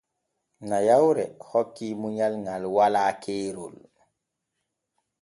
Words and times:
Nayawre 0.69 1.25
hokke 1.49 1.87
munyal 2.01 2.33
ŋal 2.45 2.63
walaa 2.75 3.11
keerol. 3.23 3.75